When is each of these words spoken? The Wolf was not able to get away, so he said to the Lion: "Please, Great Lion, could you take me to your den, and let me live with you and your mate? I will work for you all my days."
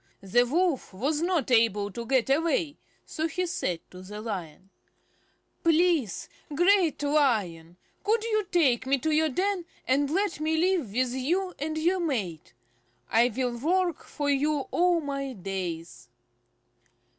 The 0.23 0.47
Wolf 0.47 0.95
was 0.95 1.21
not 1.21 1.51
able 1.51 1.91
to 1.91 2.07
get 2.07 2.27
away, 2.31 2.79
so 3.05 3.27
he 3.27 3.45
said 3.45 3.81
to 3.91 4.01
the 4.01 4.19
Lion: 4.19 4.71
"Please, 5.63 6.27
Great 6.55 7.03
Lion, 7.03 7.77
could 8.03 8.23
you 8.23 8.45
take 8.51 8.87
me 8.87 8.97
to 8.97 9.11
your 9.11 9.29
den, 9.29 9.63
and 9.87 10.09
let 10.09 10.39
me 10.39 10.57
live 10.57 10.91
with 10.91 11.13
you 11.13 11.53
and 11.59 11.77
your 11.77 11.99
mate? 11.99 12.55
I 13.11 13.29
will 13.29 13.55
work 13.55 14.03
for 14.03 14.27
you 14.27 14.61
all 14.71 15.01
my 15.01 15.33
days." 15.33 16.09